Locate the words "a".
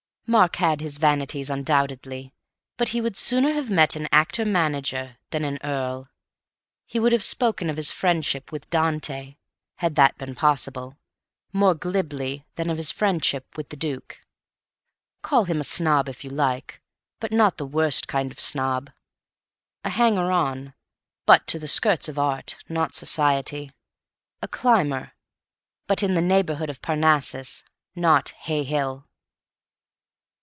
15.59-15.65, 19.83-19.89, 24.41-24.47